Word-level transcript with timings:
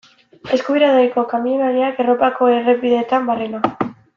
Eskubiderik 0.55 0.95
gabeko 0.95 1.25
kamioilariak 1.33 2.01
Europako 2.05 2.51
errepideetan 2.57 3.29
barrena. 3.33 3.63